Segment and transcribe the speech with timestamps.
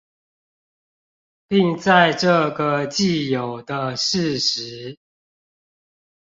[1.47, 4.97] 並在這個既有的事實